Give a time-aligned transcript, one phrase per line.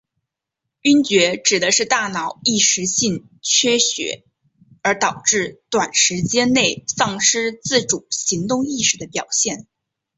[0.81, 4.23] 晕厥指的是大脑一时性缺血
[4.81, 9.67] 而导致短时间内丧失自主行动意识的表现。